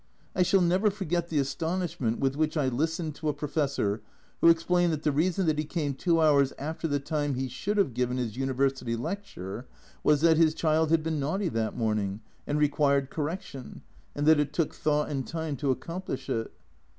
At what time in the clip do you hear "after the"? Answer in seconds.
6.57-6.99